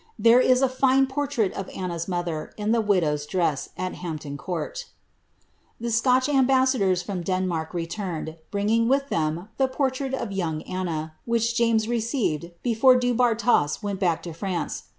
[0.17, 4.85] There is a fine portrait of Anna's mother, in her widow^s dress, at Hampton Court
[5.79, 11.53] The Scotch ambassadors from Denmark returned, bringing with them the portrait of young Anna, which
[11.55, 14.85] James received before Du Bartas went back to France.